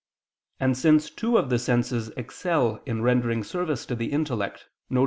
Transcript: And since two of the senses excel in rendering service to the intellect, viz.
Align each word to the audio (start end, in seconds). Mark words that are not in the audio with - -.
And 0.59 0.75
since 0.75 1.11
two 1.11 1.37
of 1.37 1.51
the 1.51 1.59
senses 1.59 2.09
excel 2.17 2.81
in 2.87 3.03
rendering 3.03 3.43
service 3.43 3.85
to 3.85 3.93
the 3.95 4.11
intellect, 4.11 4.65
viz. 4.89 4.99